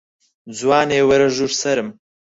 جوانێ 0.57 0.99
وەرە 1.09 1.27
ژوور 1.35 1.51
سەرم 1.61 1.89